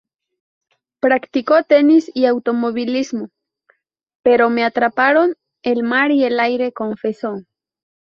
[0.99, 3.29] Practicó tenis y automovilismo,
[4.23, 7.37] pero ""me atraparon el mar y el aire"", confesó.